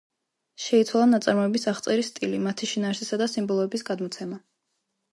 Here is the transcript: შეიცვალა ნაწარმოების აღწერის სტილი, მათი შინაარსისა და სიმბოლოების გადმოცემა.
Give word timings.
შეიცვალა 0.67 1.09
ნაწარმოების 1.11 1.67
აღწერის 1.73 2.11
სტილი, 2.15 2.41
მათი 2.49 2.73
შინაარსისა 2.75 3.23
და 3.25 3.31
სიმბოლოების 3.37 3.89
გადმოცემა. 3.93 4.45